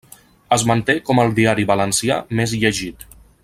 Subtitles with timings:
[0.55, 3.07] Es manté com el diari valencià més llegit.